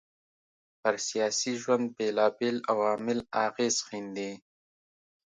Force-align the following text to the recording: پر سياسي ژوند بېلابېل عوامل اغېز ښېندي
پر 0.81 0.93
سياسي 1.07 1.51
ژوند 1.61 1.85
بېلابېل 1.97 2.57
عوامل 2.71 3.19
اغېز 3.45 3.75
ښېندي 3.85 4.31